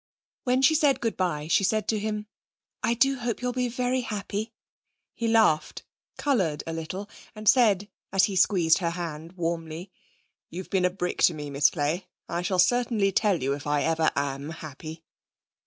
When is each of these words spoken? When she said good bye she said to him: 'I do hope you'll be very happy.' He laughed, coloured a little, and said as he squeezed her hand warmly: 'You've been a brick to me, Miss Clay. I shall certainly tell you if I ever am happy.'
When 0.45 0.63
she 0.63 0.73
said 0.73 0.99
good 0.99 1.15
bye 1.15 1.47
she 1.47 1.63
said 1.63 1.87
to 1.89 1.99
him: 1.99 2.25
'I 2.81 2.93
do 2.95 3.19
hope 3.19 3.39
you'll 3.39 3.53
be 3.53 3.67
very 3.67 4.01
happy.' 4.01 4.51
He 5.13 5.27
laughed, 5.27 5.83
coloured 6.17 6.63
a 6.65 6.73
little, 6.73 7.07
and 7.35 7.47
said 7.47 7.87
as 8.11 8.23
he 8.23 8.35
squeezed 8.35 8.79
her 8.79 8.89
hand 8.89 9.33
warmly: 9.33 9.91
'You've 10.49 10.71
been 10.71 10.85
a 10.85 10.89
brick 10.89 11.21
to 11.25 11.35
me, 11.35 11.51
Miss 11.51 11.69
Clay. 11.69 12.07
I 12.27 12.41
shall 12.41 12.57
certainly 12.57 13.11
tell 13.11 13.43
you 13.43 13.53
if 13.53 13.67
I 13.67 13.83
ever 13.83 14.09
am 14.15 14.49
happy.' 14.49 15.03